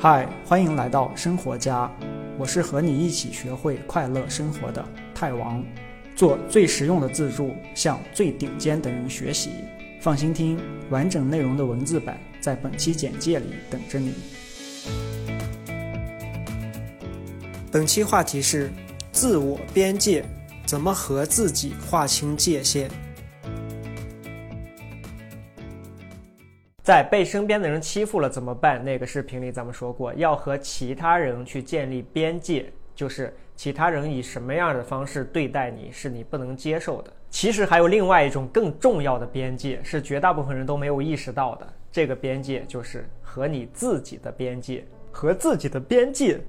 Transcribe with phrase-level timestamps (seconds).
[0.00, 1.90] 嗨，欢迎来到生活家，
[2.38, 5.60] 我是和你一起学会快乐生活的泰王，
[6.14, 9.50] 做最实用的自助，向最顶尖的人学习。
[10.00, 10.56] 放心听，
[10.88, 14.14] 完整内容的文字版在本期简介里等着你。
[17.72, 18.70] 本期话题是
[19.10, 20.24] 自我边界，
[20.64, 22.88] 怎么和自己划清界限？
[26.88, 28.82] 在被身边的人欺负了怎么办？
[28.82, 37.12] 那个视频里咱们说过，要和其他人去建立边界，就是其他人以什么样的方式对待你是你不能接受的。
[37.28, 41.68] 其实还有另外一种更重要的边界，是绝大部分人都没有意识到的。
[41.92, 44.82] 这个边界就是和你自己的边界，
[45.12, 46.40] 和自己的边界，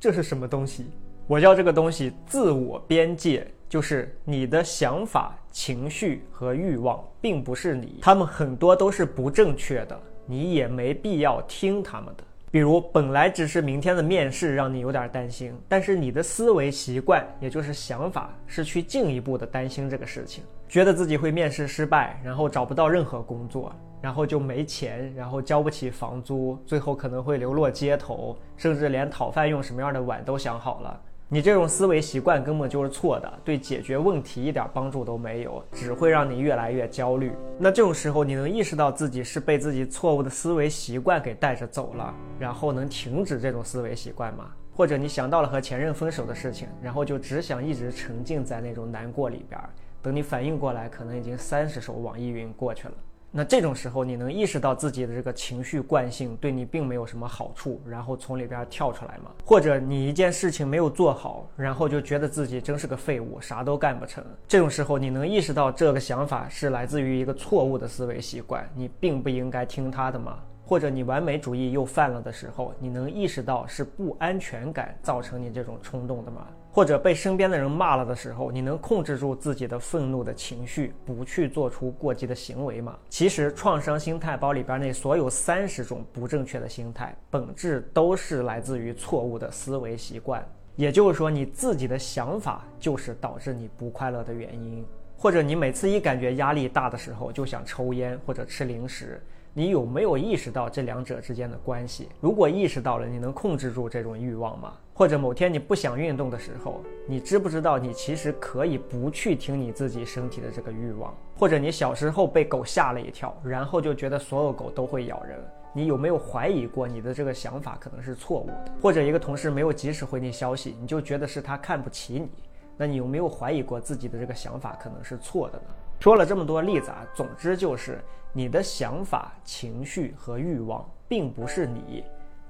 [0.00, 0.86] 这是什么东西？
[1.26, 3.46] 我叫这个东西自我边界。
[3.68, 12.24] 就是你的想法、情绪和欲望，并不是你，他们很多都是不正确的，你也没必要听他们的。
[12.50, 31.00] 比如，本来只是明天的面试让你有点担心，但是你的思维习惯，也就是想法，是去进一步的担心这个事情，觉得自己会面试失败，然后找不到任何工作，然后就没钱，然后交不起房租，最后可能会流落街头，甚至连讨饭用什么样的碗都想好了。
[31.32, 37.32] 你这种思维习惯根本就是错的，对解决问题一点帮助都没有，只会让你越来越焦虑。
[37.58, 44.52] 那这种时候，你能意识到自己是被自己错误的思维习惯给带着走了，然后能停止这种思维习惯吗？
[44.76, 49.58] 或者你想到了和前任分手的事情，然后就只想一直沉浸在那种难过里边，
[50.02, 52.94] 等你反应过来，可能已经三十首网易云过去了。
[53.34, 59.30] 那这种时候，你能意识到自己的这个情绪惯性对你并没有什么好处，然后从里边跳出来吗？
[59.42, 64.22] 或者你一件事情没有做好，然后就觉得自己真是个废物，啥都干不成。
[64.46, 70.38] 这种时候，你能意识到这个想法是来自于一个错误的思维习惯，你并不应该听他的吗？
[70.64, 76.46] 或者你完美主义又犯了的时候，你能意识到是不安全感造成你这种冲动的吗？
[76.74, 82.96] 或者被身边的人骂了的时候，你能控制住自己的愤怒的情绪，不去做出过激的行为吗？
[83.10, 90.42] 其实，创伤心态包里边那所有三十种不正确的心态，本质都是来自于错误的思维习惯。
[90.74, 94.82] 也就是说，你自己的想法就是导致你不快乐的原因。
[95.14, 99.22] 或者你每次一感觉压力大的时候，就想抽烟或者吃零食。
[99.54, 102.08] 你有没有意识到这两者之间的关系？
[102.22, 104.72] 如果意识到了，你能控制住这种欲望吗？
[104.94, 111.14] 或者某天你不想运动的时候，你知不知道你其实可以不去听你自己身体的这个欲望？
[111.36, 115.38] 或者你小时候被狗吓了一跳，然后就觉得所有狗都会咬人，
[115.74, 118.72] 你有没有怀疑过你的这个想法可能是错误的？
[118.80, 122.30] 或者一个同事没有及时回你消息，你就觉得是他看不起你，
[122.78, 125.64] 那你有没有怀疑过自己的这个想法可能是错的呢？
[126.02, 128.02] 说了这么多例子啊，总之就是
[128.32, 132.02] 你的想法、情绪和欲望并不是你，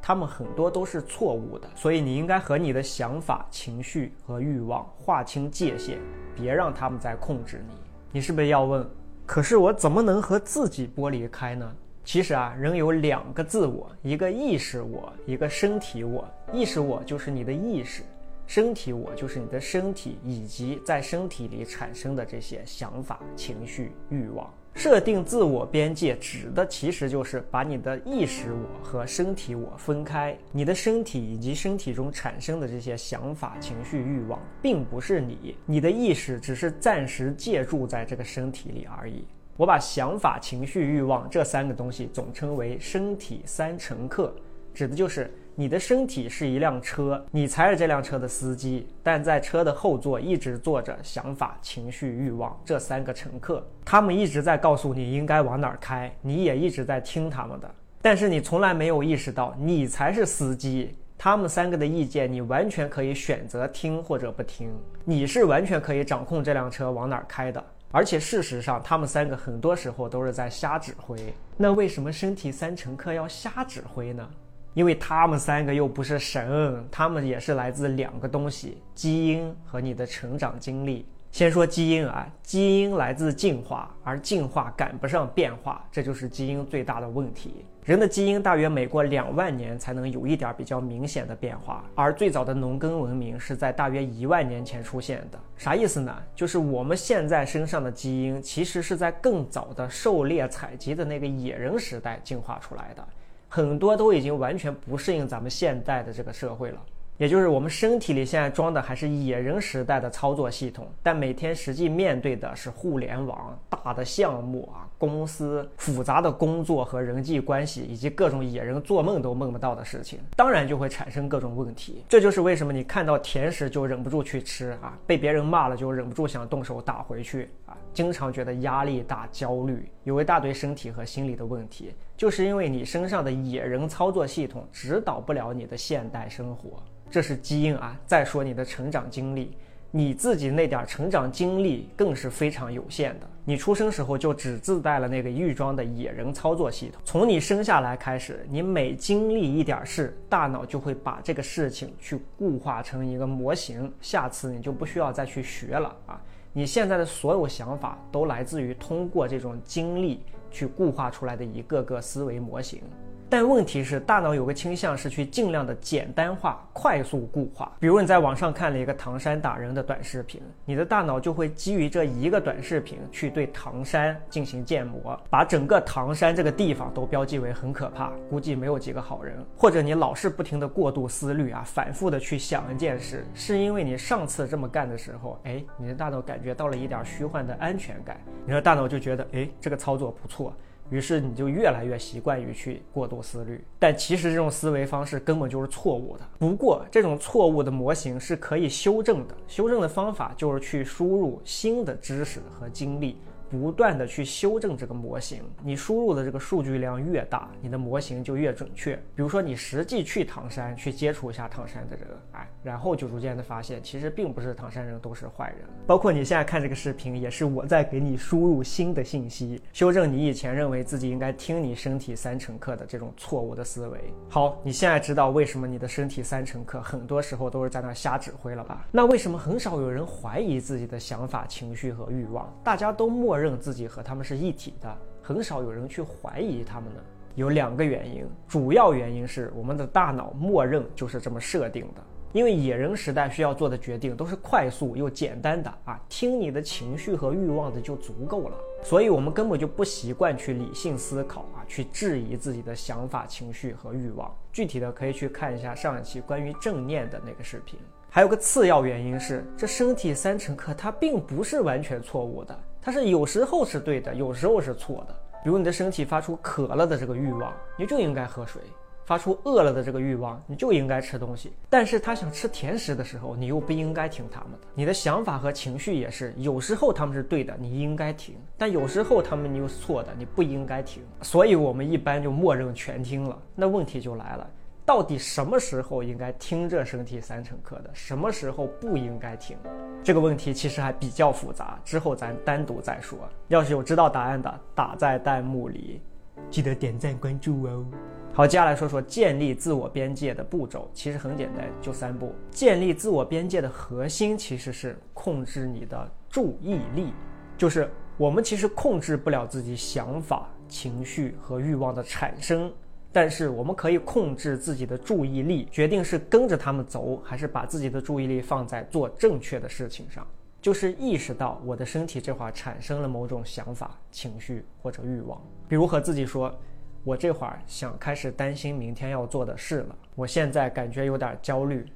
[0.00, 5.98] 他们很多都是错误的，所以你应该和你的想法、情绪和欲望划清界限，
[6.36, 7.74] 别让他们再控制你。
[8.12, 8.88] 你是不是要问？
[9.26, 11.68] 可是我怎么能和自己剥离开呢？
[12.04, 16.24] 其实啊，人有两个自我，一个意识我，一个身体我。
[16.52, 18.04] 意识我就是你的意识。
[18.50, 24.52] 身体我就是你的身体，以及在身体里产生的这些想法、情绪、欲望。
[24.74, 30.36] 设定自我边界，指的其实就是把你的意识我和身体我分开。
[30.50, 39.24] 你的身体以及身体中产生的这些想法、情绪、欲望，并不是你，你的意识只是暂时借住在这个身体里而已。
[39.56, 44.34] 我把想法、情绪、欲望这三个东西总称为“身体三乘客”，
[44.74, 45.32] 指的就是。
[45.60, 57.70] 你的身体是一辆车，你才是这辆车的司机，但在车的后座一直坐着想法、情绪、欲望这三个乘客，他们一直在告诉你应该往哪儿开，你也一直在听他们的，
[58.00, 64.70] 但是你从来没有意识到你才是司机，他们三个的意见你完全可以选择听或者不听，
[65.04, 67.62] 你是完全可以掌控这辆车往哪儿开的，
[67.92, 71.18] 而且事实上他们三个很多时候都是在瞎指挥，
[71.58, 74.26] 那为什么身体三乘客要瞎指挥呢？
[74.74, 81.06] 因为他们三个又不是神，他们也是来自两个东西：基因和你的成长经历。
[81.32, 87.64] 先说基因啊，基因来自进化，而进化赶不上变化，这就是基因最大的问题。
[87.84, 95.38] 人的基因大约每过两万年才能有一点比较明显的变化，而最早的农耕文明是在大约一万年前出现的。
[95.56, 96.14] 啥意思呢？
[96.34, 103.08] 就是我们现在身上的基因，其实是在更早的狩猎采集的那个野人时代进化出来的。
[103.50, 106.80] 很多都已经完全不适应咱们现代的这个社会了。
[107.18, 122.02] 也就是我们身体里现在装的还是野人时代的操作系统，但每天实际面对的是互联网大的项目啊，公司复杂的工作和人际关系，以及各种野人做梦都梦不到的事情，当然就会产生各种问题。
[122.08, 136.82] 这就是为什么你看到甜食就忍不住去吃啊，被别人骂了就忍不住想动手打回去啊，经常觉得压力大、焦虑，有一大堆身体和心理的问题，就是因为你身上的野人操作系统指导不了你的现代生活。
[137.10, 137.98] 这是基因啊！
[138.06, 139.56] 再说你的成长经历，
[139.90, 143.28] 你自己那点成长经历更是非常有限的。
[143.44, 156.22] 你出生时候就只自带了那个预装的野人操作系统，从你生下来开始，你每经历一点事，大脑就会把这个事情去固化成一个模型，下次你就不需要再去学了啊！
[156.52, 160.20] 你现在的所有想法都来自于通过这种经历
[160.50, 162.82] 去固化出来的一个个思维模型。
[163.30, 167.70] 但问题是，大脑有个倾向是去尽量的简单化、快速固化。
[167.78, 179.38] 比如你在网上看了一个唐山打人的短视频，你的大脑就会基于这一个短视频去对唐山进行建模，把整个唐山这个地方都标记为很可怕，估计没有几个好人。
[179.56, 190.52] 或者你老是不停的过度思虑啊，反复的去想一件事，是因为你上次这么干的时候，哎，你的大脑感觉到了一点虚幻的安全感，你的大脑就觉得，哎，这个操作不错。
[190.90, 196.24] 于是你就越来越习惯于去过度思虑，但其实这种思维方式根本就是错误的。
[196.38, 203.16] 不过这种错误的模型是可以修正的，修正的方法就是去输入新的知识和经历。
[203.50, 208.94] 不断的去修正这个模型，你输入的这个数据量越大，你的模型就越准确。
[209.16, 215.68] 比如说，你实际去唐山去接触一下唐山的人，哎，然后就逐渐的发现，其实并不是唐山人都是坏人。
[215.84, 223.98] 包括你现在看这个视频，也是我在给你输入新的信息，修正你以前认为自己应该听你身体三乘客的这种错误的思维。
[224.28, 228.86] 好，你现在知道为什么你的身体三乘客很多时候都是在那瞎指挥了吧？
[228.92, 232.48] 那为什么很少有人怀疑自己的想法、情绪和欲望？
[232.62, 233.39] 大家都默认。
[233.40, 237.00] 认自己和他们是一体的，很少有人去怀疑他们呢。
[237.36, 242.02] 有两个原因，主要原因是我们的大脑默认就是这么设定的。
[242.32, 254.32] 因为野人时代需要做的决定都是快速又简单的啊，听你的情绪和欲望的就足够了，所以我们根本就不习惯去理性思考啊，去质疑自己的想法、情绪和欲望。
[254.52, 257.78] 具体的可以去看一下上一期关于正念的那个视频。
[258.12, 262.58] 还有个次要原因是，这身体三乘客它并不是完全错误的。
[262.82, 265.14] 它是有时候是对的，有时候是错的。
[265.44, 268.60] 比如你的身体发出渴了的这个欲望，你就应该喝水；
[269.04, 271.52] 发出饿了的这个欲望，你就应该吃东西。
[271.68, 274.66] 但是他想吃甜食的时候，你又不应该听他们的。
[274.74, 281.00] 你的想法和情绪也是，有时候他们是对的，你应该听；但有时候他们又是错的，你不应该听。
[281.22, 283.40] 所以我们一般就默认全听了。
[283.54, 284.50] 那问题就来了。
[284.90, 289.56] 到底什么时候应该听这身体三乘课的，什么时候不应该听？
[290.02, 293.16] 这个问题其实还比较复杂，之后咱单独再说。
[293.46, 296.02] 要是有知道答案的，打在弹幕里，
[296.50, 297.86] 记得点赞关注哦。
[298.32, 302.34] 好，接下来说说建立自我边界的步骤，其实很简单，就三步。
[302.50, 307.12] 建立自我边界的核心其实是控制你的注意力，
[307.56, 312.72] 就是我们其实控制不了自己想法、情绪和欲望的产生。
[313.12, 320.26] 但是我们可以控制自己的注意力，决定是跟着他们走，还是把自己的注意力放在做正确的事情上。
[320.62, 326.54] 就是意识到我的身体这会儿产生了某种想法、情绪或者欲望，比如和自己说
[327.02, 331.86] ：“我这会儿想开始担心明天要做的事了。”我现在感觉有点焦虑，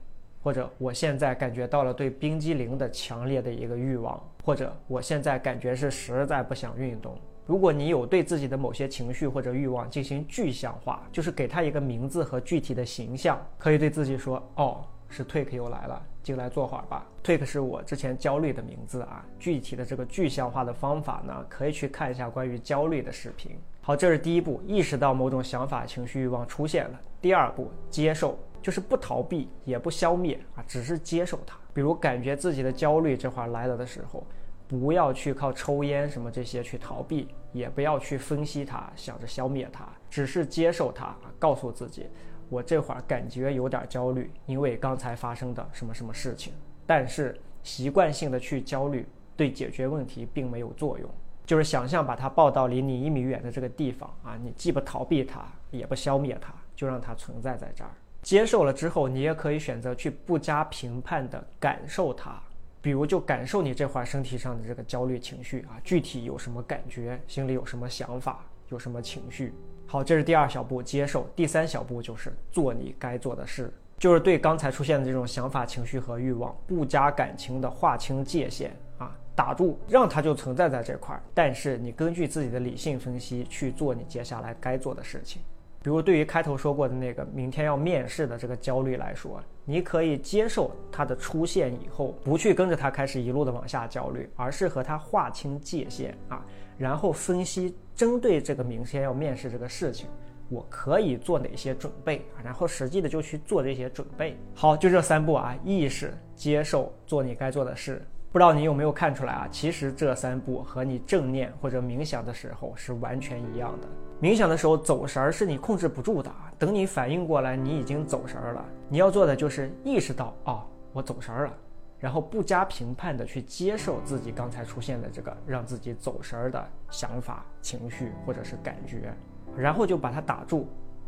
[0.42, 7.16] 或者我现在感觉到了对冰激凌的强烈的一个欲望，或者我现在感觉是实在不想运动。
[7.46, 17.06] 如果你有对自己的某些情绪或者欲望进行具象化，就是给他一个名字和具体的形象，可以对自己说：“哦，是 Twig 又来了，进来坐会儿吧。
[17.22, 19.22] ”Twig 是我之前焦虑的名字啊。
[19.38, 23.50] 具体的这个具象化的方法呢，可以去看一下关于焦虑的视频。
[23.82, 27.00] 好，这是第一步，意识到某种想法、情绪、欲望出现了。
[27.20, 31.58] 第二步，接受，就是不逃避，也不消灭啊，只是接受它。
[31.74, 34.26] 比如感觉自己的焦虑这会儿来了的时候。
[34.66, 42.06] 不要去靠抽烟什么这些去逃避，也不要去分析它，想着消灭它，只是接受它，告诉自己，
[42.48, 46.52] 我这会儿感觉有点焦虑，因为刚才发生的什么什么事情。
[46.86, 49.06] 但是习惯性的去焦虑，
[49.36, 51.08] 对解决问题并没有作用。
[51.46, 57.90] 就是想象把它抱到离你一米远的这个地方啊，你既不逃避它，也不消灭它，就让它存在在这儿。
[58.22, 62.42] 接受了之后，你也可以选择去不加评判的感受它。
[62.84, 69.54] 比如，就感受你这会儿身体上的这个焦虑情绪啊，具体有什么感觉，心里有什么想法，有什么情绪。
[69.86, 71.26] 好，这是第二小步，接受。
[71.34, 81.22] 第三小步就是做你该做的事，就是对刚才出现的这种想法、情绪和欲望不加感情的划清界限啊，打住，让它就存在在这块儿。
[81.32, 85.40] 但是你根据自己的理性分析去做你接下来该做的事情。
[85.82, 96.44] 比如对于开头说过的那个明天要面试的这个焦虑来说，你可以接受它的出现以后，不去跟着它开始一路的往下焦虑，而是和它划清界限啊，
[96.76, 100.08] 然后分析针对这个明天要面试这个事情。
[100.50, 102.22] 我可以做哪些准备？
[102.44, 104.36] 然后实际的就去做这些准备。
[104.54, 108.06] 好，就这三步啊：意识、接受、做你该做的事。
[108.34, 109.48] 不知道你有没有看出来啊？
[109.48, 113.86] 其实这三步和你正念或者冥想的时候是完全一样的。
[114.20, 118.64] 冥想的时候走神儿是你控制不住的，等你反应过来，你已经走神儿了。
[118.88, 121.52] 你要做的就是意识到啊，我走神儿了，
[122.00, 129.14] 然后不加评判的去接受自己刚才出现的这个让自己走神儿的想法、情绪或者是感觉。
[129.56, 130.66] 然后就把它打住，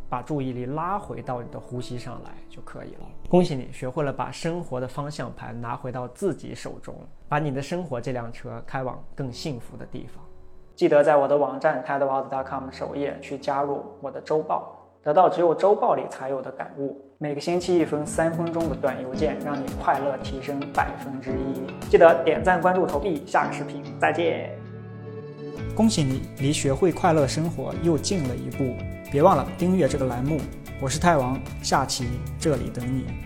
[0.09, 3.01] 把注意力拉回到你的呼吸上来就可以了。
[3.29, 6.95] 恭喜你学会了把生活的方向盘拿回到自己手中，
[7.29, 10.25] 把你的生活这辆车开往更幸福的地方。
[10.75, 17.01] 记得在我的网站 tedwows.com 首页去加入我的周报，得到只有周报里才有的感悟。
[17.19, 21.89] 每个星期一封三分钟的短邮件，让你快乐提升百分之一。
[21.89, 23.25] 记得点赞、关注、投币。
[23.27, 24.51] 下个视频再见。
[25.75, 28.96] 恭喜你，离学会快乐生活又近了一步。
[29.11, 30.41] 别忘了订阅这个栏目，
[30.81, 32.07] 我是泰王，下期
[32.41, 33.25] 这里等你。